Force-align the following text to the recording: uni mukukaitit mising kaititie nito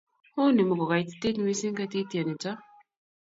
uni 0.43 0.61
mukukaitit 0.67 1.35
mising 1.45 1.75
kaititie 1.77 2.21
nito 2.25 2.51